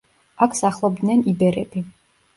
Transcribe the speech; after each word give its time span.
აქ 0.45 0.55
სახლობდნენ 0.59 1.23
იბერები. 1.35 1.89